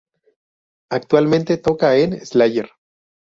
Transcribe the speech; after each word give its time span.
Actualmente 0.89 1.57
toca 1.59 1.95
en 1.95 2.25
Slayer. 2.25 2.71